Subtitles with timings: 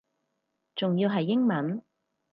[0.75, 1.83] 仲要係英文